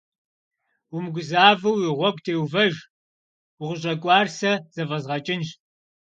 Умыгузэвэу 0.95 1.77
уи 1.81 1.89
гъуэгу 1.97 2.23
теувэж, 2.25 2.75
укъыщӏэкӏуар 3.61 4.27
сэ 4.37 4.51
зэфӏэзгъэкӏынщ. 4.73 5.49